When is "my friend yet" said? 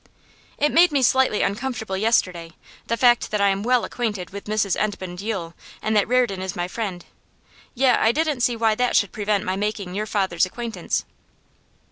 6.55-7.99